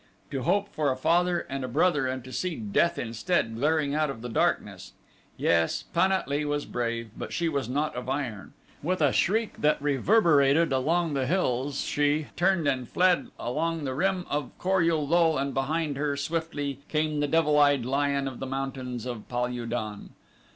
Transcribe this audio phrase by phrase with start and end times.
[0.31, 4.09] To hope for a father and a brother and to see death instead glaring out
[4.09, 4.93] of the darkness!
[5.37, 8.53] Yes, Pan at lee was brave, but she was not of iron.
[8.81, 14.25] With a shriek that reverberated among the hills she turned and fled along the rim
[14.27, 18.47] of Kor ul lul and behind her, swiftly, came the devil eyed lion of the
[18.47, 20.09] mountains of Pal ul don.